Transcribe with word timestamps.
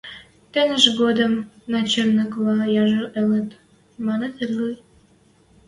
Тенеш 0.51 0.85
годым 1.01 1.33
начальныквлӓ 1.73 2.55
яжо 2.81 3.03
ылыт, 3.21 3.49
маныт 4.05 4.35
ыльы... 4.45 4.71